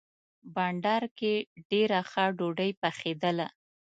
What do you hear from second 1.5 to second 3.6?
ډېره ښه ډوډۍ پخېدله.